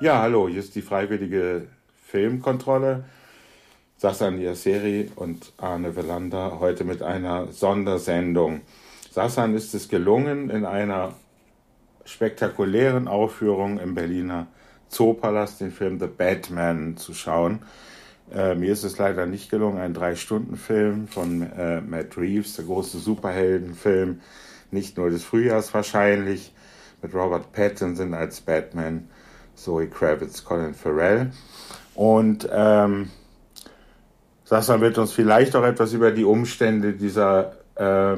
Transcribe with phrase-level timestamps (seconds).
[0.00, 1.66] Ja, hallo, hier ist die freiwillige
[2.06, 3.04] Filmkontrolle.
[3.98, 8.62] Sassan Yasseri und Arne Velander heute mit einer Sondersendung.
[9.10, 11.12] Sassan ist es gelungen, in einer
[12.06, 14.46] spektakulären Aufführung im Berliner
[14.88, 17.58] Zoopalast den Film The Batman zu schauen.
[18.32, 22.98] Äh, mir ist es leider nicht gelungen, ein Drei-Stunden-Film von äh, Matt Reeves, der große
[23.00, 24.22] Superheldenfilm,
[24.70, 26.54] nicht nur des Frühjahrs wahrscheinlich,
[27.02, 29.06] mit Robert Pattinson als Batman,
[29.60, 31.30] Zoe Kravitz, Colin Farrell.
[31.94, 33.10] Und ähm,
[34.44, 38.16] Sascha wird uns vielleicht auch etwas über die Umstände dieser äh,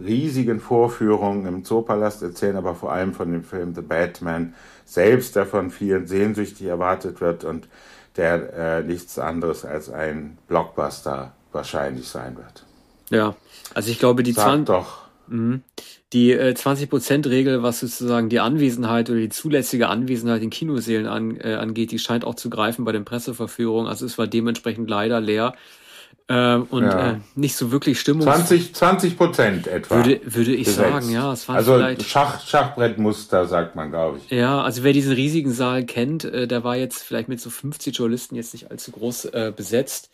[0.00, 5.46] riesigen Vorführung im Zoopalast erzählen, aber vor allem von dem Film The Batman selbst, der
[5.46, 7.68] von vielen sehnsüchtig erwartet wird und
[8.16, 12.64] der äh, nichts anderes als ein Blockbuster wahrscheinlich sein wird.
[13.10, 13.34] Ja,
[13.74, 15.03] also ich glaube, die Sag 20, doch.
[15.28, 15.62] Mhm.
[16.12, 21.54] die äh, 20%-Regel, was sozusagen die Anwesenheit oder die zulässige Anwesenheit in Kinosälen an, äh,
[21.54, 23.88] angeht, die scheint auch zu greifen bei den Presseverführungen.
[23.88, 25.54] Also es war dementsprechend leider leer.
[26.26, 27.12] Äh, und Ja.
[27.12, 28.22] äh, nicht so wirklich Stimmung.
[28.22, 29.96] 20, 20 Prozent etwa.
[29.96, 30.78] Würde, würde ich Gesetzt.
[30.90, 31.32] sagen, ja.
[31.32, 32.02] Es waren Also vielleicht.
[32.04, 34.30] Schach, Schachbrettmuster, sagt man, glaube ich.
[34.30, 37.96] Ja, also wer diesen riesigen Saal kennt, äh, der war jetzt vielleicht mit so 50
[37.96, 40.10] Journalisten jetzt nicht allzu groß äh, besetzt.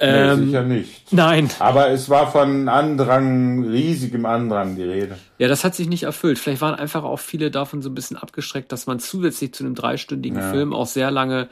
[0.00, 1.12] Nee, Ähm, sicher nicht.
[1.12, 5.18] nein, Aber es war von Andrang, riesigem Andrang die Rede.
[5.38, 6.38] ja, das hat sich nicht erfüllt.
[6.38, 9.74] Vielleicht waren einfach auch viele davon so ein bisschen abgeschreckt, dass man zusätzlich zu einem
[9.74, 10.50] dreistündigen Ja.
[10.50, 11.48] Film auch sehr lange,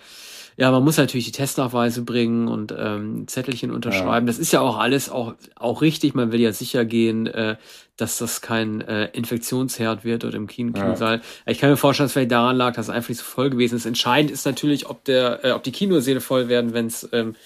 [0.56, 4.26] ja, man muss natürlich die Testnachweise bringen und ähm, Zettelchen unterschreiben.
[4.26, 6.14] Das ist ja auch alles auch, auch richtig.
[6.14, 7.56] Man will ja sicher gehen, äh,
[7.96, 10.82] dass das kein äh, Infektionsherd wird oder im Kino Ja.
[10.84, 11.20] Kinosaal.
[11.46, 13.50] Ich kann mir vorstellen, dass es vielleicht daran lag, dass es einfach nicht so voll
[13.50, 13.86] gewesen ist.
[13.86, 17.36] Entscheidend ist natürlich, ob der, äh, ob die Kinosäle voll werden, wenn es ähm,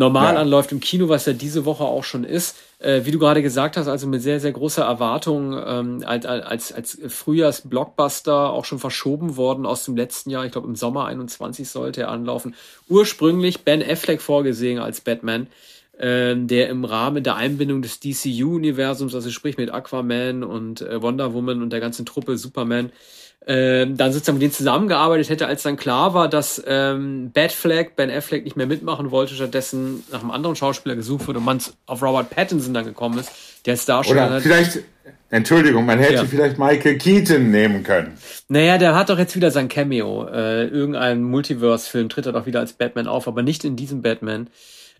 [0.00, 0.40] normal Ja.
[0.40, 2.56] anläuft im Kino, was ja diese Woche auch schon ist.
[2.80, 6.72] Äh, wie du gerade gesagt hast, also mit sehr, sehr großer Erwartung ähm, als, als,
[6.72, 10.46] als Frühjahrs-Blockbuster auch schon verschoben worden aus dem letzten Jahr.
[10.46, 12.54] Ich glaube, im Sommer 21 sollte er anlaufen.
[12.88, 15.46] Ursprünglich Ben Affleck vorgesehen als Batman,
[15.98, 21.34] ähm, der im Rahmen der Einbindung des DCU-Universums, also sprich mit Aquaman und äh, Wonder
[21.34, 22.90] Woman und der ganzen Truppe Superman,
[23.46, 28.10] ähm, dann sozusagen mit denen zusammengearbeitet hätte, als dann klar war, dass ähm, Batfleck, Ben
[28.10, 32.02] Affleck nicht mehr mitmachen wollte, stattdessen nach einem anderen Schauspieler gesucht wurde und man auf
[32.02, 33.30] Robert Pattinson dann gekommen ist,
[33.64, 34.42] der als Darsteller Oder hat.
[34.42, 34.80] vielleicht,
[35.30, 36.24] Entschuldigung, man hätte Ja.
[36.24, 38.18] vielleicht Michael Keaton nehmen können.
[38.48, 40.26] Naja, der hat doch jetzt wieder sein Cameo.
[40.28, 44.48] Äh, irgendein Multiverse-Film tritt er doch wieder als Batman auf, aber nicht in diesem Batman.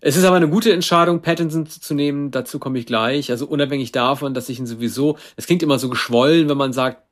[0.03, 2.31] Es ist aber eine gute Entscheidung, Pattinson zu nehmen.
[2.31, 3.29] Dazu komme ich gleich.
[3.29, 7.03] Also unabhängig davon, dass ich ihn sowieso, es klingt immer so geschwollen, wenn man sagt,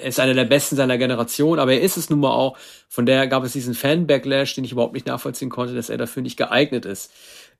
[0.00, 2.56] er ist einer der besten seiner Generation, aber er ist es nun mal auch.
[2.88, 6.22] Von daher gab es diesen Fan-Backlash, den ich überhaupt nicht nachvollziehen konnte, dass er dafür
[6.22, 7.10] nicht geeignet ist.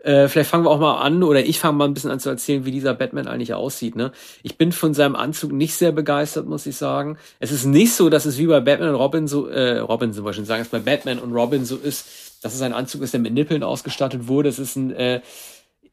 [0.00, 2.28] Äh, vielleicht fangen wir auch mal an, oder ich fange mal ein bisschen an zu
[2.28, 3.97] erzählen, wie dieser Batman eigentlich aussieht.
[3.97, 4.12] Ne?
[4.42, 7.19] Ich bin von seinem Anzug nicht sehr begeistert, muss ich sagen.
[7.41, 10.16] Es ist nicht so, dass es wie bei Batman und Robin so, äh, Robin ich
[10.16, 12.06] schon sagen, dass bei Batman und Robin so ist,
[12.42, 14.48] dass es ein Anzug ist, der mit Nippeln ausgestattet wurde.
[14.48, 15.20] Es ist ein, äh,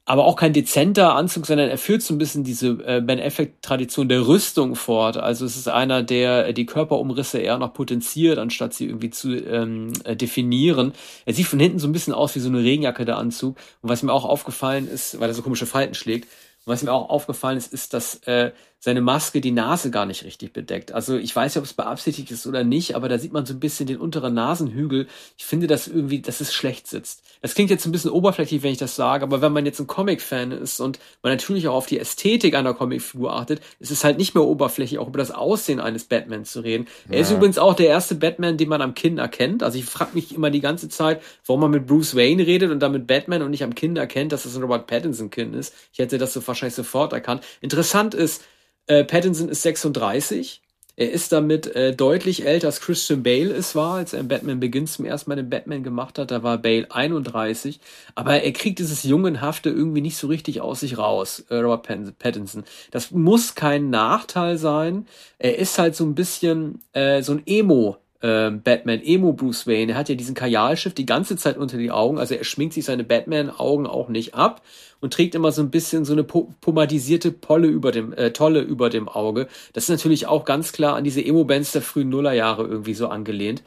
[0.07, 4.07] aber auch kein dezenter Anzug, sondern er führt so ein bisschen diese äh, Ben Affleck-Tradition
[4.07, 5.17] der Rüstung fort.
[5.17, 9.33] Also es ist einer, der äh, die Körperumrisse eher noch potenziert, anstatt sie irgendwie zu
[9.35, 10.93] ähm, äh, definieren.
[11.25, 13.57] Er sieht von hinten so ein bisschen aus wie so eine Regenjacke, der Anzug.
[13.81, 16.27] Und was mir auch aufgefallen ist, weil er so komische Falten schlägt,
[16.65, 18.51] und was mir auch aufgefallen ist, ist, dass äh,
[18.85, 20.91] seine Maske die Nase gar nicht richtig bedeckt.
[20.91, 23.55] Also ich weiß ja, ob es beabsichtigt ist oder nicht, aber da sieht man so
[23.55, 25.07] ein bisschen den unteren Nasenhügel.
[25.39, 27.23] Ich finde, dass irgendwie, dass es schlecht sitzt.
[27.41, 29.87] Das klingt jetzt ein bisschen oberflächlich, wenn ich das sage, aber wenn man jetzt ein
[29.87, 34.19] Comic-Fan ist und man natürlich auch auf die Ästhetik einer Comicfigur achtet, ist es halt
[34.19, 36.85] nicht mehr oberflächlich, auch über das Aussehen eines Batman zu reden.
[37.09, 37.37] Er ist Ja.
[37.37, 39.63] übrigens auch der erste Batman, den man am Kinn erkennt.
[39.63, 42.81] Also ich frage mich immer die ganze Zeit, warum man mit Bruce Wayne redet und
[42.81, 45.73] dann mit Batman und nicht am Kinn erkennt, dass das ein Robert Pattinson-Kinn ist.
[45.91, 47.43] Ich hätte das so wahrscheinlich sofort erkannt.
[47.61, 48.43] Interessant ist,
[48.87, 50.61] äh, Pattinson ist 36.
[50.97, 54.61] Er ist damit äh, deutlich älter als Christian Bale es war, als er in Batman
[54.61, 56.31] Begins zum ersten Mal den Batman gemacht hat.
[56.31, 57.81] Da war Bale 31.
[58.15, 62.17] Aber er kriegt dieses Jungenhafte irgendwie nicht so richtig aus sich raus, äh, Robert Pat-
[62.19, 62.63] Pattinson.
[62.91, 65.05] Das muss kein Nachteil sein.
[65.37, 67.97] Er ist halt so ein bisschen äh, so ein Emo.
[68.25, 71.91] Äh, Batman, Emo Bruce Wayne, er hat ja diesen Kajalschiff die ganze Zeit unter die
[71.91, 74.63] Augen, also er schminkt sich seine Batman-Augen auch nicht ab
[74.99, 78.61] und trägt immer so ein bisschen so eine po pomadisierte Polle über dem, äh, Tolle
[78.61, 79.47] über dem Auge.
[79.73, 83.61] Das ist natürlich auch ganz klar an diese Emo-Bands der frühen Nullerjahre irgendwie so angelehnt.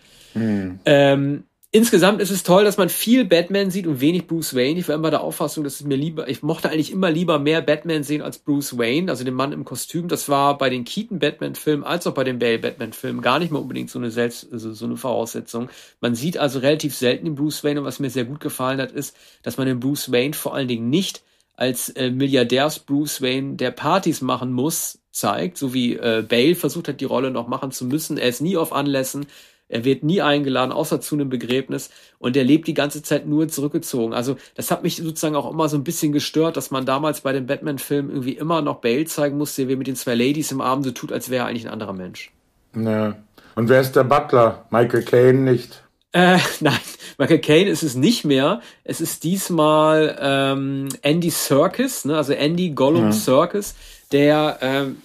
[0.84, 4.78] Ähm, insgesamt ist es toll, dass man viel Batman sieht und wenig Bruce Wayne.
[4.80, 7.60] Ich war immer der Auffassung, dass es mir lieber, ich mochte eigentlich immer lieber mehr
[7.60, 10.08] Batman sehen als Bruce Wayne, also den Mann im Kostüm.
[10.08, 13.60] Das war bei den Keaton Batman-Filmen als auch bei den Bale Batman-Filmen gar nicht mehr
[13.60, 15.68] unbedingt so eine selbst, also so eine Voraussetzung.
[16.00, 18.92] Man sieht also relativ selten den Bruce Wayne und was mir sehr gut gefallen hat,
[18.92, 21.22] ist, dass man den Bruce Wayne vor allen Dingen nicht
[21.58, 26.86] als äh, Milliardärs Bruce Wayne, der Partys machen muss, zeigt, so wie äh, Bale versucht
[26.86, 28.16] hat, die Rolle noch machen zu müssen.
[28.16, 29.26] Er ist nie auf Anlässen.
[29.68, 31.90] Er wird nie eingeladen, außer zu einem Begräbnis.
[32.18, 34.14] Und er lebt die ganze Zeit nur zurückgezogen.
[34.14, 37.32] Also das hat mich sozusagen auch immer so ein bisschen gestört, dass man damals bei
[37.32, 40.84] den Batman-Filmen irgendwie immer noch Bale zeigen musste, wie mit den zwei Ladies im Abend
[40.84, 42.32] so tut, als wäre er eigentlich ein anderer Mensch.
[42.74, 43.16] Ja.
[43.54, 44.66] Und wer ist der Butler?
[44.70, 45.82] Michael Caine nicht?
[46.12, 46.78] Äh, nein,
[47.18, 48.60] Michael Caine ist es nicht mehr.
[48.84, 52.16] Es ist diesmal ähm, Andy Serkis, ne?
[52.16, 53.12] also Andy Gollum ja.
[53.12, 53.74] Serkis,
[54.12, 55.02] der, ähm,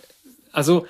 [0.51, 0.86] also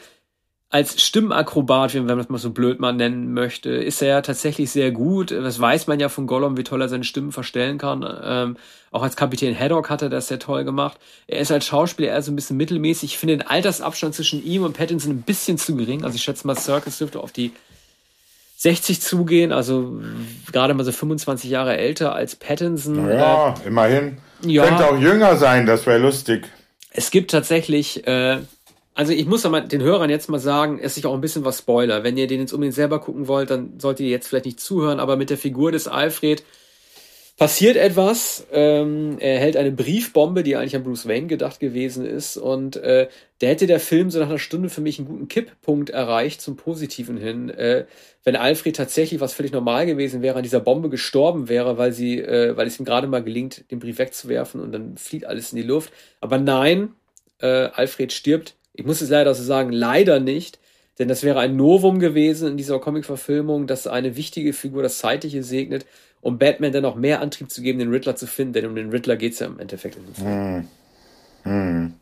[0.73, 4.71] als Stimmakrobat, wenn man das mal so blöd mal nennen möchte, ist er ja tatsächlich
[4.71, 5.29] sehr gut.
[5.29, 8.03] Das weiß man ja von Gollum, wie toll er seine Stimmen verstellen kann.
[8.23, 8.57] Ähm,
[8.89, 10.97] auch als Kapitän Haddock hat er das sehr toll gemacht.
[11.27, 13.11] Er ist als Schauspieler eher so ein bisschen mittelmäßig.
[13.11, 16.03] Ich finde den Altersabstand zwischen ihm und Pattinson ein bisschen zu gering.
[16.05, 17.51] Also ich schätze mal, Circus dürfte auf die
[18.57, 20.01] 60 zugehen, also
[20.51, 23.11] gerade mal so 25 Jahre älter als Pattinson.
[23.11, 24.17] Ja, äh, immerhin.
[24.43, 26.47] Ja, Könnte auch jünger sein, das wäre lustig.
[26.89, 28.39] Es gibt tatsächlich äh,
[28.95, 31.59] also ich muss aber den Hörern jetzt mal sagen, es ist auch ein bisschen was
[31.59, 32.03] Spoiler.
[32.03, 34.99] Wenn ihr den jetzt unbedingt selber gucken wollt, dann solltet ihr jetzt vielleicht nicht zuhören,
[34.99, 36.43] aber mit der Figur des Alfred
[37.37, 38.45] passiert etwas.
[38.51, 42.37] Ähm, er hält eine Briefbombe, die eigentlich an Bruce Wayne gedacht gewesen ist.
[42.37, 43.07] Und äh,
[43.41, 46.55] der hätte der Film so nach einer Stunde für mich einen guten Kipppunkt erreicht zum
[46.55, 47.49] Positiven hin.
[47.49, 47.85] Äh,
[48.23, 52.19] wenn Alfred tatsächlich, was völlig normal gewesen wäre, an dieser Bombe gestorben wäre, weil sie,
[52.19, 55.57] äh, weil es ihm gerade mal gelingt, den Brief wegzuwerfen und dann fliegt alles in
[55.57, 55.91] die Luft.
[56.21, 56.93] Aber nein,
[57.39, 60.59] äh, Alfred stirbt ich muss es leider so sagen, leider nicht,
[60.99, 65.43] denn das wäre ein Novum gewesen in dieser Comic-Verfilmung, dass eine wichtige Figur das Zeitliche
[65.43, 65.85] segnet,
[66.21, 68.89] um Batman dann noch mehr Antrieb zu geben, den Riddler zu finden, denn um den
[68.89, 70.25] Riddler geht es ja im Endeffekt in.
[70.25, 70.67] Hm.
[71.43, 71.93] Hm.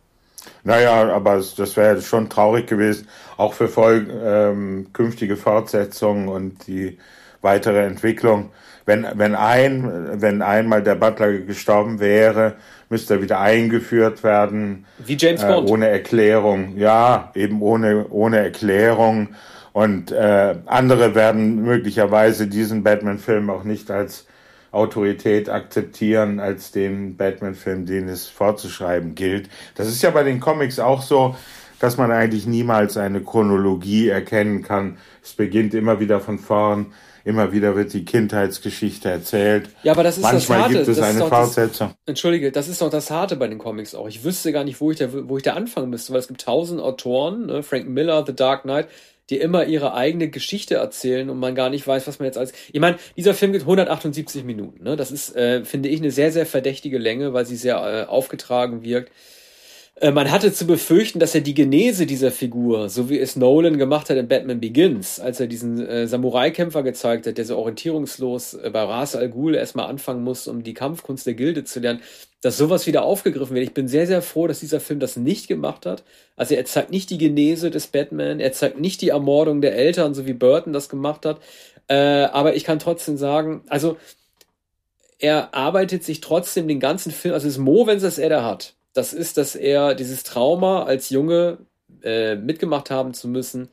[0.63, 3.07] Naja, aber das wäre schon traurig gewesen,
[3.37, 6.97] auch für voll, ähm, künftige Fortsetzungen und die
[7.41, 8.51] weitere Entwicklung.
[8.85, 12.55] Wenn, wenn ein, wenn einmal der Butler gestorben wäre,
[12.89, 14.85] müsste er wieder eingeführt werden.
[15.05, 15.69] Wie James Bond.
[15.69, 16.77] Äh, ohne Erklärung.
[16.77, 19.29] Ja, eben ohne, ohne Erklärung.
[19.73, 24.27] Und äh, andere werden möglicherweise diesen Batman-Film auch nicht als
[24.71, 29.49] Autorität akzeptieren, als den Batman-Film, den es vorzuschreiben gilt.
[29.75, 31.35] Das ist ja bei den Comics auch so,
[31.79, 34.97] dass man eigentlich niemals eine Chronologie erkennen kann.
[35.23, 36.87] Es beginnt immer wieder von vorn
[37.23, 39.69] Immer wieder wird die Kindheitsgeschichte erzählt.
[39.83, 40.73] Ja, aber das ist Manchmal das Harte.
[40.73, 41.87] gibt es das eine Fortsetzung.
[41.89, 44.07] Das, Entschuldige, das ist doch das Harte bei den Comics auch.
[44.07, 46.41] Ich wüsste gar nicht, wo ich da, wo ich da anfangen müsste, weil es gibt
[46.41, 47.63] tausend Autoren, ne?
[47.63, 48.87] Frank Miller, The Dark Knight,
[49.29, 52.51] die immer ihre eigene Geschichte erzählen und man gar nicht weiß, was man jetzt als.
[52.71, 54.83] Ich meine, dieser Film geht 178 Minuten.
[54.83, 54.95] Ne?
[54.97, 58.83] Das ist, äh, finde ich, eine sehr, sehr verdächtige Länge, weil sie sehr äh, aufgetragen
[58.83, 59.11] wirkt.
[60.01, 63.77] Äh, man hatte zu befürchten, dass er die Genese dieser Figur, so wie es Nolan
[63.77, 68.55] gemacht hat in Batman Begins, als er diesen äh, Samurai-Kämpfer gezeigt hat, der so orientierungslos
[68.55, 72.01] äh, bei Ras Al Ghul erstmal anfangen muss, um die Kampfkunst der Gilde zu lernen,
[72.41, 73.63] dass sowas wieder aufgegriffen wird.
[73.63, 76.03] Ich bin sehr, sehr froh, dass dieser Film das nicht gemacht hat.
[76.35, 80.15] Also er zeigt nicht die Genese des Batman, er zeigt nicht die Ermordung der Eltern,
[80.15, 81.41] so wie Burton das gemacht hat.
[81.87, 83.97] Äh, aber ich kann trotzdem sagen, also
[85.19, 88.29] er arbeitet sich trotzdem den ganzen Film, also es ist Mo, wenn es das er
[88.29, 91.59] da hat das ist, dass er dieses Trauma als Junge
[92.03, 93.69] äh, mitgemacht haben zu müssen,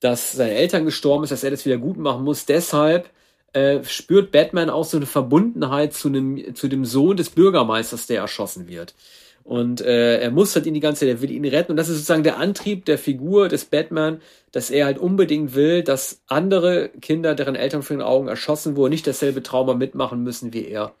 [0.00, 2.46] dass seine Eltern gestorben ist, dass er das wieder gut machen muss.
[2.46, 3.10] Deshalb
[3.52, 8.20] äh, spürt Batman auch so eine Verbundenheit zu, einem, zu dem Sohn des Bürgermeisters, der
[8.20, 8.94] erschossen wird.
[9.42, 11.72] Und äh, er muss halt ihn die ganze Zeit, er will ihn retten.
[11.72, 14.20] Und das ist sozusagen der Antrieb der Figur des Batman,
[14.52, 18.92] dass er halt unbedingt will, dass andere Kinder, deren Eltern vor den Augen erschossen wurden,
[18.92, 20.94] nicht dasselbe Trauma mitmachen müssen wie er.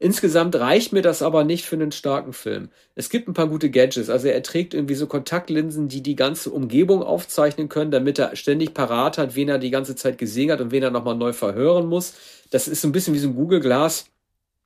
[0.00, 2.70] Insgesamt reicht mir das aber nicht für einen starken Film.
[2.94, 4.10] Es gibt ein paar gute Gadgets.
[4.10, 8.74] Also er trägt irgendwie so Kontaktlinsen, die die ganze Umgebung aufzeichnen können, damit er ständig
[8.74, 11.86] parat hat, wen er die ganze Zeit gesehen hat und wen er nochmal neu verhören
[11.88, 12.14] muss.
[12.50, 14.06] Das ist so ein bisschen wie so ein Google Glass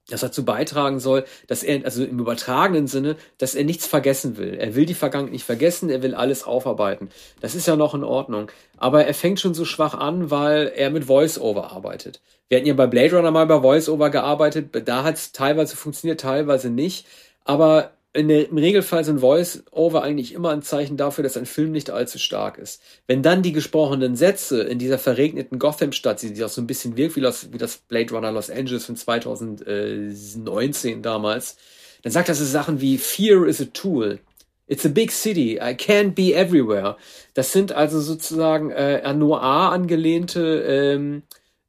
[0.08, 4.54] das dazu beitragen soll, dass er, also im übertragenen Sinne, dass er nichts vergessen will.
[4.54, 7.10] Er will die Vergangenheit nicht vergessen, er will alles aufarbeiten.
[7.40, 8.50] Das ist ja noch in Ordnung.
[8.76, 12.20] Aber er fängt schon so schwach an, weil er mit Voice-Over arbeitet.
[12.48, 16.20] Wir hatten ja bei Blade Runner mal bei Voice-Over gearbeitet, da hat es teilweise funktioniert,
[16.20, 17.06] teilweise nicht.
[17.44, 21.88] Aber der, im Regelfall sind Voice-Over eigentlich immer ein Zeichen dafür, dass ein Film nicht
[21.90, 22.82] allzu stark ist.
[23.06, 27.16] Wenn dann die gesprochenen Sätze in dieser verregneten Gotham-Stadt, die auch so ein bisschen wirkt
[27.16, 31.56] wie das, wie das Blade Runner Los Angeles von 2019 damals,
[32.02, 34.18] dann sagt er so Sachen wie Fear is a tool.
[34.66, 35.56] It's a big city.
[35.56, 36.96] I can't be everywhere.
[37.34, 41.22] Das sind also sozusagen äh, an Noir angelehnte ähm,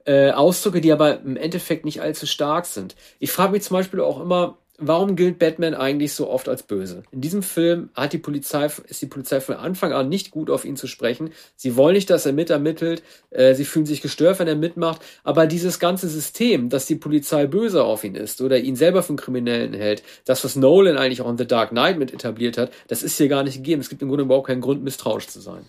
[0.06, 2.96] äh, Ausdrücke, die aber im Endeffekt nicht allzu stark sind.
[3.20, 7.03] Ich frage mich zum Beispiel auch immer, warum gilt Batman eigentlich so oft als böse?
[7.12, 10.75] In diesem Film die Polizei, ist die Polizei von Anfang an nicht gut auf ihn
[10.75, 11.32] zu sprechen.
[11.56, 13.03] Sie wollen nicht, dass er mitermittelt.
[13.30, 15.01] Äh, sie fühlen sich gestört, wenn er mitmacht.
[15.24, 19.15] Aber dieses ganze System, dass die Polizei böse auf ihn ist oder ihn selber für
[19.15, 23.03] Kriminellen hält, das, was Nolan eigentlich auch in The Dark Knight mit etabliert hat, das
[23.03, 23.82] ist hier gar nicht gegeben.
[23.82, 25.65] Es gibt im Grunde überhaupt keinen Grund, misstrauisch zu sein.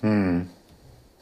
[0.00, 0.48] Hm.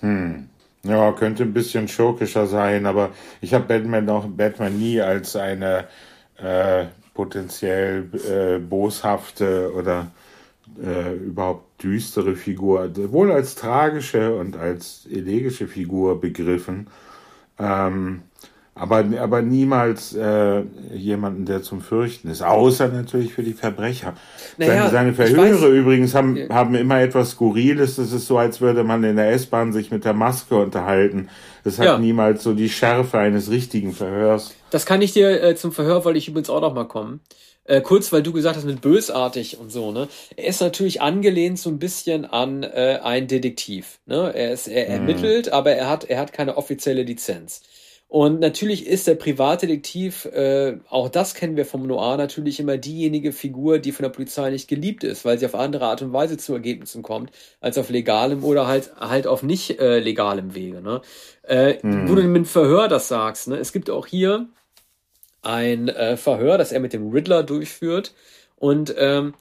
[0.00, 0.48] Hm.
[0.84, 4.06] Ja, könnte ein bisschen schurkischer sein, aber ich habe Batman
[4.36, 5.88] Batman nie als eine
[6.36, 10.12] äh, potenziell äh, boshafte oder
[10.80, 16.88] äh, überhaupt düstere Figur, wohl als tragische und als elegische Figur begriffen.
[17.58, 18.22] Ähm,
[18.78, 20.60] aber, aber niemals äh,
[20.92, 24.12] jemanden, der zum Fürchten ist, außer natürlich für die Verbrecher.
[24.58, 26.50] Naja, seine, seine Verhöre übrigens haben, ja.
[26.50, 27.96] haben immer etwas Skurriles.
[27.96, 31.30] Es ist so, als würde man in der S-Bahn sich mit der Maske unterhalten.
[31.64, 31.98] Es hat ja.
[31.98, 34.54] niemals so die Schärfe eines richtigen Verhörs.
[34.76, 37.22] Das kann ich dir äh, zum Verhör, wollte ich übrigens auch noch mal kommen.
[37.64, 40.06] Äh, kurz, weil du gesagt hast mit bösartig und so, ne?
[40.36, 44.00] Er ist natürlich angelehnt so ein bisschen an äh, ein Detektiv.
[44.04, 44.34] Ne?
[44.34, 44.92] Er ist, er mhm.
[44.92, 47.62] ermittelt, aber er hat, er hat keine offizielle Lizenz.
[48.06, 53.32] Und natürlich ist der Privatdetektiv, äh, auch das kennen wir vom Noir, natürlich immer diejenige
[53.32, 56.36] Figur, die von der Polizei nicht geliebt ist, weil sie auf andere Art und Weise
[56.36, 57.30] zu Ergebnissen kommt,
[57.62, 60.82] als auf legalem oder halt halt auf nicht äh, legalem Wege.
[60.82, 61.00] Ne?
[61.44, 62.10] Äh, hm.
[62.10, 63.56] Wo du mit Verhör das sagst, ne?
[63.56, 64.50] es gibt auch hier
[65.46, 68.14] ein äh, Verhör, das er mit dem Riddler durchführt.
[68.56, 69.34] Und ähm,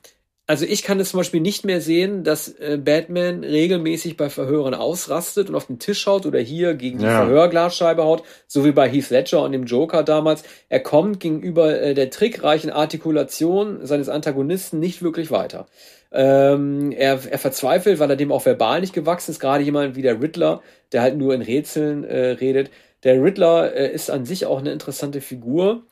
[0.48, 4.76] also ich kann es zum Beispiel nicht mehr sehen, dass äh, Batman regelmäßig bei Verhören
[4.76, 7.26] ausrastet und auf den Tisch haut oder hier gegen die ja.
[7.26, 10.44] Verhörglasscheibe haut, so wie bei Heath Ledger und dem Joker damals.
[10.70, 15.66] Er kommt gegenüber äh, der trickreichen Artikulation seines Antagonisten nicht wirklich weiter.
[16.12, 19.40] Ähm, er, er verzweifelt, weil er dem auch verbal nicht gewachsen ist.
[19.40, 22.70] Gerade jemand wie der Riddler, der halt nur in Rätseln äh, redet.
[23.04, 25.84] Der Riddler äh, ist an sich auch eine interessante Figur.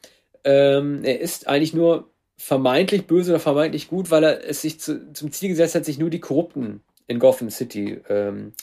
[0.44, 5.14] Ähm, er ist eigentlich nur vermeintlich böse oder vermeintlich gut, weil er es sich zu,
[5.14, 8.54] zum Ziel gesetzt hat, sich nur die Korrupten in Gotham City ähm,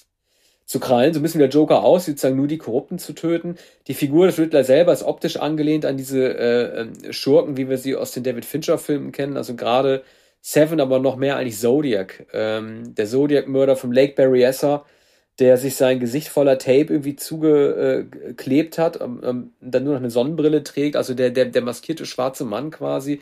[0.67, 1.15] zu krallen.
[1.15, 3.57] So bisschen der Joker aus, sozusagen nur die Korrupten zu töten.
[3.87, 7.79] Die Figur des Riddler selber ist optisch angelehnt an diese äh, ähm, Schurken, wie wir
[7.79, 9.37] sie aus den David Fincher-Filmen kennen.
[9.37, 10.03] Also gerade
[10.43, 12.27] Seven, aber noch mehr eigentlich Zodiac.
[12.33, 14.85] Ähm, der Zodiac-Mörder vom Lake Berryessa,
[15.41, 20.11] der sich sein Gesicht voller Tape irgendwie zugeklebt hat, ähm, ähm, dann nur noch eine
[20.11, 20.97] Sonnenbrille trägt.
[20.97, 23.21] Also der, der, der maskierte schwarze Mann quasi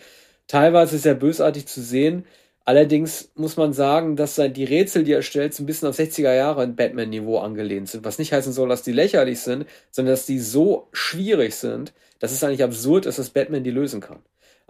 [0.49, 2.25] teilweise sehr bösartig zu sehen.
[2.65, 6.35] Allerdings muss man sagen, dass die Rätsel, die er stellt, so ein bisschen auf 60er
[6.35, 8.05] Jahre in Batman-Niveau angelehnt sind.
[8.05, 12.33] Was nicht heißen soll, dass die lächerlich sind, sondern dass die so schwierig sind, dass
[12.33, 14.19] es eigentlich absurd ist, dass Batman die lösen kann.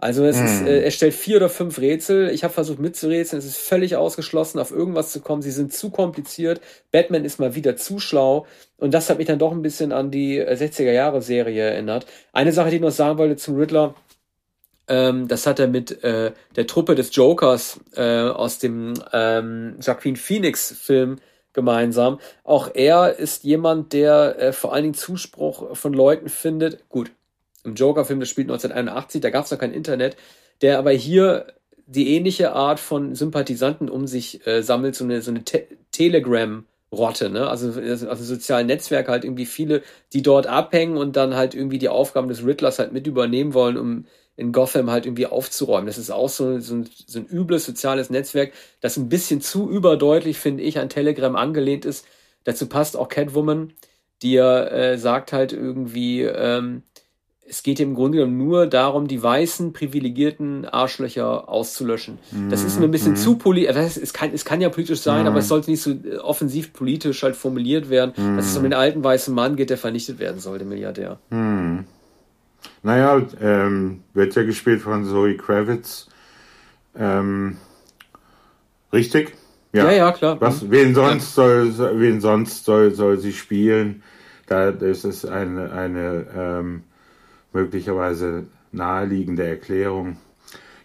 [0.01, 0.45] Also es hm.
[0.45, 2.29] ist, äh, er stellt vier oder fünf Rätsel.
[2.29, 3.37] Ich habe versucht mitzurätseln.
[3.37, 5.41] Es ist völlig ausgeschlossen, auf irgendwas zu kommen.
[5.41, 6.61] Sie sind zu kompliziert.
[6.91, 8.47] Batman ist mal wieder zu schlau.
[8.77, 12.05] Und das hat mich dann doch ein bisschen an die 60er Jahre Serie erinnert.
[12.31, 13.93] Eine Sache, die ich noch sagen wollte zum Riddler.
[14.87, 20.15] Ähm, das hat er mit äh, der Truppe des Jokers äh, aus dem ähm, Joaquin
[20.15, 21.17] Phoenix Film
[21.51, 22.19] gemeinsam.
[22.45, 26.87] Auch er ist jemand, der äh, vor allen Dingen Zuspruch von Leuten findet.
[26.87, 27.11] Gut,
[27.63, 30.17] im Joker-Film, das spielt 1981, da gab es noch kein Internet,
[30.61, 31.47] der aber hier
[31.85, 36.65] die ähnliche Art von Sympathisanten um sich äh, sammelt, so eine, so eine Te Telegram-
[36.91, 37.47] Rotte, ne?
[37.47, 41.89] Also, also sozialen Netzwerke halt irgendwie viele, die dort abhängen und dann halt irgendwie die
[41.89, 45.85] Aufgaben des Riddlers halt mit übernehmen wollen, um in Gotham halt irgendwie aufzuräumen.
[45.85, 49.69] Das ist auch so, so, ein, so ein übles soziales Netzwerk, das ein bisschen zu
[49.69, 52.05] überdeutlich, finde ich, an Telegram angelehnt ist.
[52.45, 53.73] Dazu passt auch Catwoman,
[54.21, 56.83] die ja äh, sagt halt irgendwie, ähm,
[57.49, 62.19] es geht im Grunde genommen nur darum, die weißen, privilegierten Arschlöcher auszulöschen.
[62.49, 63.15] Das ist mir ein bisschen mm.
[63.17, 63.75] zu politisch.
[63.75, 65.27] Also es, kann, es kann ja politisch sein, mm.
[65.27, 68.37] aber es sollte nicht so äh, offensiv politisch halt formuliert werden, mm.
[68.37, 71.19] dass es um den alten weißen Mann geht, der vernichtet werden soll, der Milliardär.
[71.31, 71.79] Mm.
[72.83, 76.07] Naja, ähm, wird ja gespielt von Zoe Kravitz.
[76.95, 77.57] Ähm,
[78.93, 79.33] richtig?
[79.73, 80.39] Ja, ja, ja klar.
[80.39, 81.65] Was, wen sonst ja.
[81.65, 84.03] soll, wen sonst soll, soll sie spielen?
[84.45, 86.83] Da ist es eine, eine ähm,
[87.53, 90.17] möglicherweise naheliegende Erklärung.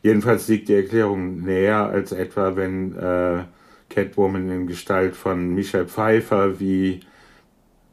[0.02, 3.44] Jedenfalls liegt die Erklärung näher als etwa, wenn äh,
[3.88, 7.00] Catwoman in Gestalt von Michelle Pfeiffer wie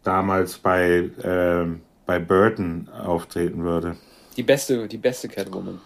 [0.04, 1.68] damals bei äh,
[2.06, 3.96] bei Burton auftreten würde.
[4.36, 5.80] Die beste, die beste Catwoman.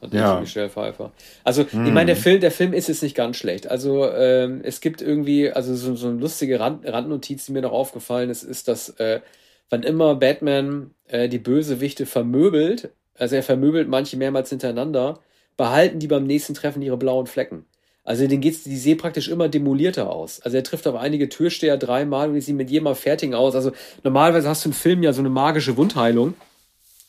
[0.00, 0.40] Von ja.
[0.40, 1.12] Michelle Pfeiffer.
[1.44, 1.86] Also, hm.
[1.86, 3.70] ich meine, der Film, der Film ist jetzt nicht ganz schlecht.
[3.70, 7.72] Also, ähm, es gibt irgendwie, also so, so eine lustige Rand, Randnotiz, die mir noch
[7.72, 9.20] aufgefallen ist, ist, dass äh,
[9.72, 15.20] wann immer Batman äh, die Bösewichte vermöbelt, also er vermöbelt manche mehrmals hintereinander,
[15.56, 17.64] behalten die beim nächsten Treffen ihre blauen Flecken.
[18.04, 20.40] Also den geht's, die sehen praktisch immer demolierter aus.
[20.40, 23.54] Also er trifft auf einige Türsteher dreimal und die sehen mit jedem Mal fertig aus.
[23.54, 26.34] Also normalerweise hast du im Film ja so eine magische Wundheilung.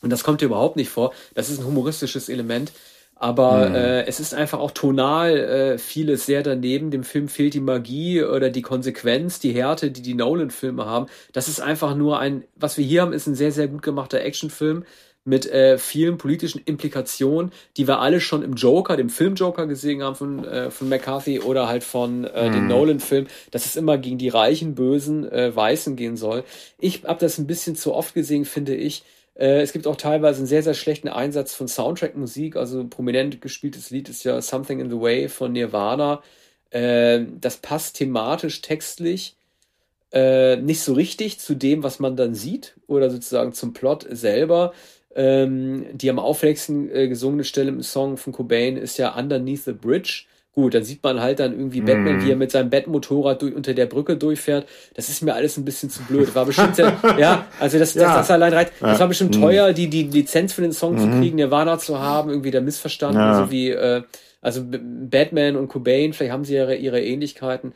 [0.00, 1.12] Und das kommt dir überhaupt nicht vor.
[1.34, 2.72] Das ist ein humoristisches Element.
[3.16, 3.74] Aber mhm.
[3.74, 6.90] äh, es ist einfach auch tonal äh, vieles sehr daneben.
[6.90, 11.06] Dem Film fehlt die Magie oder die Konsequenz, die Härte, die die Nolan-Filme haben.
[11.32, 14.20] Das ist einfach nur ein, was wir hier haben, ist ein sehr, sehr gut gemachter
[14.20, 14.84] Actionfilm
[15.24, 20.02] mit äh, vielen politischen Implikationen, die wir alle schon im Joker, dem Film Joker gesehen
[20.02, 22.68] haben von, äh, von McCarthy oder halt von äh, dem mhm.
[22.68, 26.44] Nolan-Film, dass es immer gegen die reichen, bösen äh, Weißen gehen soll.
[26.78, 29.04] Ich habe das ein bisschen zu oft gesehen, finde ich.
[29.34, 32.56] Äh, es gibt auch teilweise einen sehr, sehr schlechten Einsatz von Soundtrack-Musik.
[32.56, 36.22] Also prominent gespieltes Lied ist ja Something in the Way von Nirvana.
[36.70, 39.36] Äh, das passt thematisch, textlich
[40.14, 44.72] äh, nicht so richtig zu dem, was man dann sieht oder sozusagen zum Plot selber.
[45.16, 49.72] Ähm, die am auffälligsten äh, gesungene Stelle im Song von Cobain ist ja Underneath the
[49.72, 50.24] Bridge.
[50.54, 51.84] Gut, dann sieht man halt dann irgendwie mm.
[51.84, 54.68] Batman, wie er mit seinem Bettmotorrad durch, unter der Brücke durchfährt.
[54.94, 56.32] Das ist mir alles ein bisschen zu blöd.
[56.36, 58.02] War bestimmt sehr, ja, also das, ja.
[58.02, 58.72] das, das allein reicht.
[58.80, 59.40] Das war bestimmt mm.
[59.40, 60.98] teuer, die, die Lizenz für den Song mm.
[60.98, 61.20] zu mhm.
[61.20, 63.44] kriegen, Nirvana zu haben, irgendwie der missverstanden, ja.
[63.44, 64.02] so wie, äh,
[64.40, 67.72] also Batman und Cobain, vielleicht haben sie ihre, ihre Ähnlichkeiten.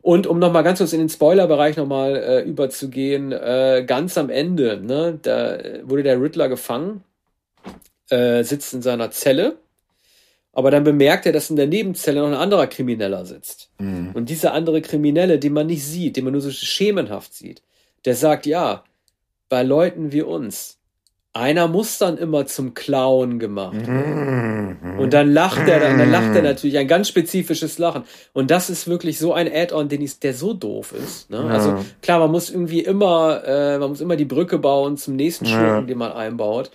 [0.00, 4.80] Und um nochmal ganz kurz in den Spoilerbereich nochmal äh, überzugehen, äh, ganz am Ende,
[4.82, 7.04] ne, da wurde der Riddler gefangen,
[8.08, 9.56] äh, sitzt in seiner Zelle,
[10.52, 13.70] aber dann bemerkt er, dass in der Nebenzelle noch ein anderer Krimineller sitzt.
[13.78, 14.10] Mhm.
[14.14, 17.62] Und dieser andere Kriminelle, den man nicht sieht, den man nur so schemenhaft sieht,
[18.04, 18.84] der sagt, ja,
[19.48, 20.78] bei Leuten wie uns,
[21.34, 24.78] einer muss dann immer zum Clown gemacht werden.
[24.82, 24.98] Mhm.
[24.98, 28.04] Und dann lacht er, dann, dann lacht er natürlich ein ganz spezifisches Lachen.
[28.34, 31.30] Und das ist wirklich so ein Add-on, den ich, der so doof ist.
[31.30, 31.38] Ne?
[31.38, 31.46] Ja.
[31.46, 35.46] Also klar, man muss irgendwie immer, äh, man muss immer die Brücke bauen zum nächsten
[35.46, 35.80] Schurken, ja.
[35.80, 36.70] den man einbaut.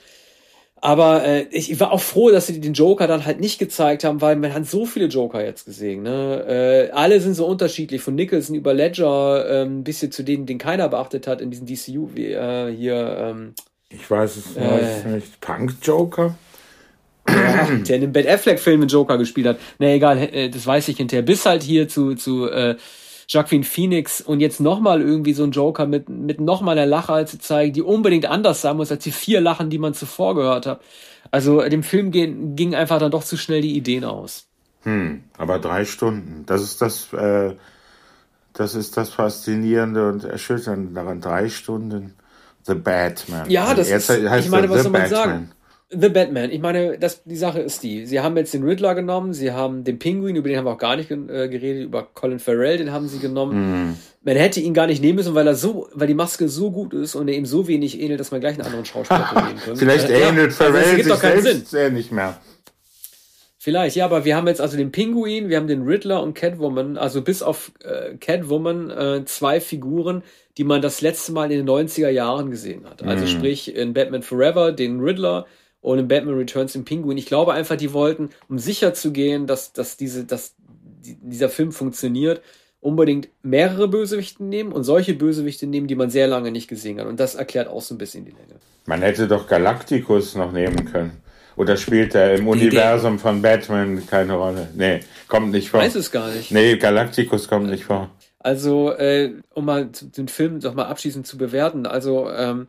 [0.79, 4.21] Aber äh, ich, war auch froh, dass sie den Joker dann halt nicht gezeigt haben,
[4.21, 6.03] weil man hat so viele Joker jetzt gesehen.
[6.03, 6.89] Ne?
[6.89, 10.87] Äh, alle sind so unterschiedlich, von Nicholson über Ledger ähm, bis zu denen, den keiner
[10.89, 13.53] beachtet hat in diesem DCU, wie äh, hier ähm,
[13.89, 15.39] ich weiß es äh, nicht.
[15.39, 16.35] Punk Joker?
[17.29, 19.59] Ja, der in dem Ben Affleck-Film einen Joker gespielt hat.
[19.79, 21.23] Na egal, äh, das weiß ich hinterher.
[21.23, 22.75] Bis halt hier zu, zu äh,
[23.29, 27.39] Joaquin Phoenix und jetzt nochmal irgendwie so ein Joker mit, mit nochmal einer Lache zu
[27.39, 30.81] zeigen, die unbedingt anders sein muss als die vier Lachen, die man zuvor gehört hat.
[31.29, 34.47] Also dem Film gehen, ging einfach dann doch zu schnell die Ideen aus.
[34.83, 37.55] Hm, aber drei Stunden, das ist das, äh,
[38.53, 41.19] das ist das Faszinierende und Erschütternde daran.
[41.19, 42.13] Drei Stunden
[42.63, 43.49] The Batman.
[43.49, 45.23] Ja, das ist, heißt ich meine, was soll man Batman.
[45.29, 45.51] sagen?
[45.89, 46.51] The Batman.
[46.51, 48.05] Ich meine, das, die Sache ist die.
[48.05, 50.77] Sie haben jetzt den Riddler genommen, sie haben den Pinguin, über den haben wir auch
[50.77, 53.91] gar nicht äh, geredet, über Colin Farrell, den haben sie genommen.
[53.91, 53.97] Mm.
[54.23, 56.93] Man hätte ihn gar nicht nehmen müssen, weil er so, weil die Maske so gut
[56.93, 59.79] ist und er ihm so wenig ähnelt, dass man gleich einen anderen Schauspieler nehmen könnte.
[59.79, 61.93] Vielleicht äh, ähnelt ja, Farrell also, sich doch keinen selbst Sinn.
[61.93, 62.37] nicht mehr.
[63.57, 66.97] Vielleicht, ja, aber wir haben jetzt also den Pinguin, wir haben den Riddler und Catwoman,
[66.97, 70.23] also bis auf äh, Catwoman äh, zwei Figuren,
[70.57, 73.03] die man das letzte Mal in den 90er Jahren gesehen hat.
[73.03, 73.29] Also mhm.
[73.29, 75.45] sprich in Batman Forever den Riddler
[75.81, 77.17] und in Batman Returns den Pinguin.
[77.17, 80.55] Ich glaube einfach, die wollten, um sicher zu gehen, dass, dass, diese, dass
[81.01, 82.41] dieser Film funktioniert,
[82.79, 87.07] unbedingt mehrere Bösewichte nehmen und solche Bösewichte nehmen, die man sehr lange nicht gesehen hat.
[87.07, 88.59] Und das erklärt auch so ein bisschen die Länge.
[88.85, 91.21] Man hätte doch Galacticus noch nehmen können.
[91.57, 94.69] Oder spielt er im Universum von Batman keine Rolle?
[94.75, 95.79] Nee, kommt nicht vor.
[95.79, 96.51] Weiß es gar nicht.
[96.51, 98.11] Nee, Galacticus kommt nicht vor.
[98.39, 102.67] Also, äh, um mal den Film doch mal abschließend zu bewerten, also ähm,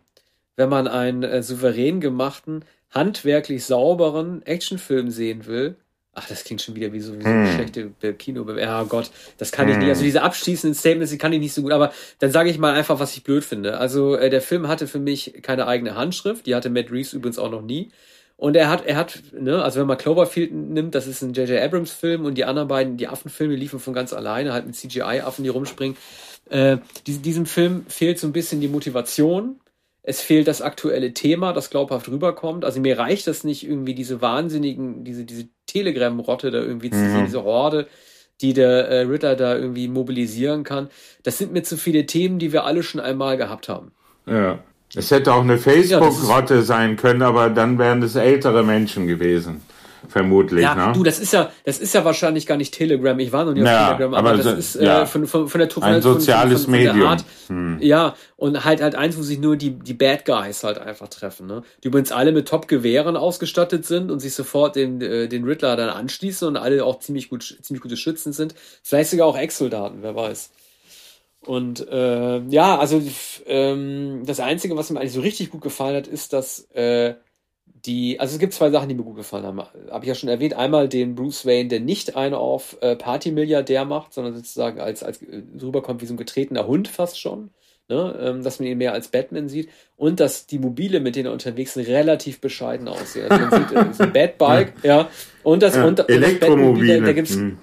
[0.58, 5.76] wenn man einen äh, souverän gemachten, handwerklich sauberen Actionfilm sehen will,
[6.14, 7.46] ach, das klingt schon wieder wie so, wie so hm.
[7.54, 8.50] schlechte Kino.
[8.58, 9.74] Ja, Gott, das kann hm.
[9.74, 9.88] ich nicht.
[9.88, 11.70] Also diese abschließenden Statements, die kann ich nicht so gut.
[11.70, 13.78] Aber dann sage ich mal einfach, was ich blöd finde.
[13.78, 16.46] Also äh, der Film hatte für mich keine eigene Handschrift.
[16.46, 17.90] Die hatte Matt Reeves übrigens auch noch nie.
[18.36, 21.60] Und er hat, er hat, ne, also wenn man Cloverfield nimmt, das ist ein J.J.
[21.60, 25.44] Abrams Film und die anderen beiden, die Affenfilme liefen von ganz alleine, halt mit CGI-Affen,
[25.44, 25.96] die rumspringen.
[26.50, 29.60] Äh, diesem Film fehlt so ein bisschen die Motivation.
[30.08, 32.64] Es fehlt das aktuelle Thema, das glaubhaft rüberkommt.
[32.64, 37.20] Also mir reicht das nicht irgendwie diese wahnsinnigen, diese, diese Telegram-Rotte da irgendwie zu sehen,
[37.20, 37.24] mhm.
[37.26, 37.86] diese Horde,
[38.40, 40.88] die der äh, Ritter da irgendwie mobilisieren kann.
[41.24, 43.92] Das sind mir zu viele Themen, die wir alle schon einmal gehabt haben.
[44.26, 44.60] Ja.
[44.94, 49.60] Es hätte auch eine Facebook-Rotte sein können, aber dann wären es ältere Menschen gewesen.
[50.06, 50.92] Vermutlich, ja, ne?
[50.92, 53.18] du, das ist ja, das ist ja wahrscheinlich gar nicht Telegram.
[53.18, 55.06] Ich war noch nie auf ja, Telegram, aber, aber das so, ist äh, ja.
[55.06, 57.08] von, von, von der von, Ein soziales von, von, Medium.
[57.08, 57.78] Art, hm.
[57.80, 61.46] Ja, und halt halt eins, wo sich nur die, die Bad Guys halt einfach treffen,
[61.46, 61.62] ne?
[61.82, 65.88] Die übrigens alle mit Top-Gewehren ausgestattet sind und sich sofort den, äh, den Riddler dann
[65.88, 68.54] anschließen und alle auch ziemlich gut, ziemlich gute Schützen sind.
[68.82, 70.50] Vielleicht sogar auch Ex-Soldaten, wer weiß.
[71.40, 73.02] Und äh, ja, also
[73.46, 77.14] ähm, das Einzige, was mir eigentlich so richtig gut gefallen hat, ist, dass äh,
[77.86, 79.60] die, also es gibt zwei Sachen, die mir gut gefallen haben.
[79.60, 80.54] Habe ich ja schon erwähnt.
[80.54, 85.22] Einmal den Bruce Wayne, der nicht einen auf äh, Party-Milliardär macht, sondern sozusagen als, als
[85.22, 87.50] äh, rüberkommt wie so ein getretener Hund fast schon.
[87.88, 88.18] Ne?
[88.20, 89.70] Ähm, dass man ihn mehr als Batman sieht.
[89.96, 93.30] Und dass die Mobile, mit denen er unterwegs sind, relativ bescheiden aussehen.
[93.30, 95.08] Also man sieht, äh, so ein Batbike, ja.
[95.42, 97.34] Und das, ja, und, und das Batmobile, da gibt's.
[97.34, 97.58] Hm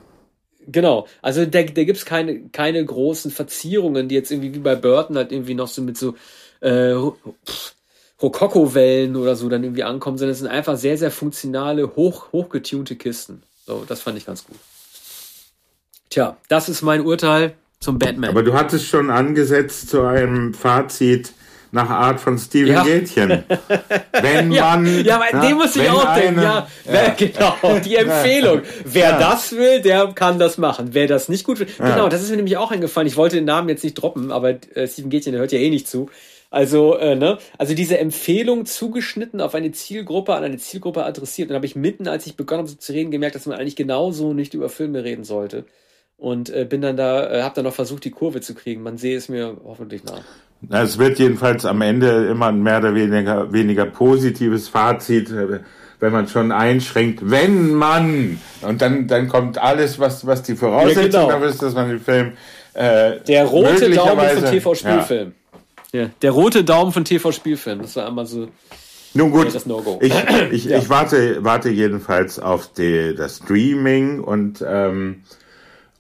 [0.68, 4.76] Genau, also da, da gibt es keine, keine großen Verzierungen, die jetzt irgendwie wie bei
[4.76, 6.16] Burton halt irgendwie noch so mit so
[6.62, 6.96] äh,
[8.22, 12.96] Rokoko-Wellen oder so dann irgendwie ankommen, sondern es sind einfach sehr, sehr funktionale, hoch, hochgetunte
[12.96, 13.44] Kisten.
[13.66, 14.58] So, das fand ich ganz gut.
[16.10, 18.30] Tja, das ist mein Urteil zum Batman.
[18.30, 21.34] Aber du hattest schon angesetzt zu einem Fazit
[21.72, 22.84] nach Art von Steven ja.
[22.84, 23.44] Gätchen.
[24.22, 24.86] Wenn man.
[24.86, 26.42] Ja, ja aber na, dem muss ich auch denken.
[26.42, 28.62] Ja, wer, genau, die Empfehlung.
[28.86, 30.90] Wer das will, der kann das machen.
[30.92, 31.68] Wer das nicht gut will.
[31.78, 33.08] Genau, das ist mir nämlich auch eingefallen.
[33.08, 35.70] Ich wollte den Namen jetzt nicht droppen, aber äh, Steven Gätchen, der hört ja eh
[35.70, 36.10] nicht zu.
[36.56, 37.38] Also, äh, ne?
[37.58, 41.48] Also diese Empfehlung zugeschnitten auf eine Zielgruppe, an eine Zielgruppe adressiert.
[41.48, 43.60] Und dann habe ich mitten, als ich begonnen habe so zu reden, gemerkt, dass man
[43.60, 45.66] eigentlich genauso nicht über Filme reden sollte.
[46.16, 48.84] Und äh, bin dann da, äh, habe dann noch versucht, die Kurve zu kriegen.
[48.84, 50.22] Man sehe es mir hoffentlich nach.
[50.70, 55.60] Es wird jedenfalls am Ende immer ein mehr oder weniger, weniger positives Fazit, äh,
[56.00, 61.28] wenn man schon einschränkt, wenn man, und dann, dann kommt alles, was, was die Voraussetzung
[61.28, 61.46] ja, genau.
[61.48, 62.32] ist, dass man den Film
[62.76, 65.28] äh, Der rote Daumen von TV-Spielfilm.
[65.28, 65.45] Ja.
[65.94, 66.10] Ja.
[66.22, 67.82] Der rote Daumen von TV-Spielfilm.
[67.82, 68.48] Das war einmal so.
[69.14, 70.14] Nun gut, das no ich,
[70.52, 70.78] ich, ja.
[70.78, 75.24] ich warte, warte jedenfalls auf die, das Streaming und, ähm,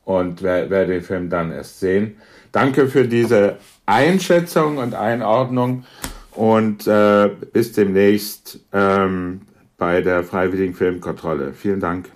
[0.04, 2.18] und werde den Film dann erst sehen.
[2.52, 5.86] Danke für diese Einschätzung und Einordnung
[6.32, 9.42] und äh, bis demnächst ähm,
[9.78, 11.54] bei der Freiwilligen Filmkontrolle.
[11.54, 12.10] Vielen Dank.